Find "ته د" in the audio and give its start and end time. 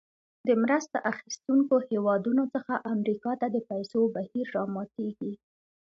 3.41-3.57